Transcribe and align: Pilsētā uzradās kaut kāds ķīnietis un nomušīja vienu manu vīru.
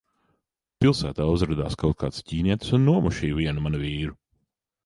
Pilsētā 0.85 1.27
uzradās 1.33 1.77
kaut 1.85 1.95
kāds 2.05 2.25
ķīnietis 2.31 2.75
un 2.79 2.85
nomušīja 2.89 3.39
vienu 3.43 3.67
manu 3.67 3.83
vīru. 3.87 4.19